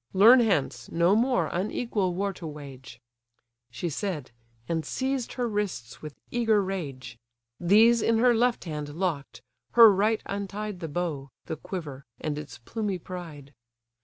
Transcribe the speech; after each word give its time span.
Learn 0.13 0.39
hence, 0.39 0.89
no 0.91 1.15
more 1.15 1.45
unequal 1.53 2.15
war 2.15 2.33
to 2.33 2.47
wage—" 2.47 2.99
She 3.69 3.87
said, 3.87 4.31
and 4.67 4.83
seized 4.83 5.33
her 5.33 5.47
wrists 5.47 6.01
with 6.01 6.15
eager 6.31 6.63
rage; 6.63 7.19
These 7.59 8.01
in 8.01 8.17
her 8.17 8.33
left 8.33 8.63
hand 8.63 8.95
lock'd, 8.95 9.41
her 9.73 9.93
right 9.93 10.23
untied 10.25 10.79
The 10.79 10.87
bow, 10.87 11.29
the 11.45 11.55
quiver, 11.55 12.03
and 12.19 12.39
its 12.39 12.57
plumy 12.57 12.97
pride. 12.97 13.53